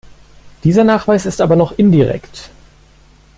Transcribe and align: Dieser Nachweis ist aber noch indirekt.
Dieser 0.63 0.83
Nachweis 0.83 1.27
ist 1.27 1.41
aber 1.41 1.55
noch 1.55 1.73
indirekt. 1.73 2.49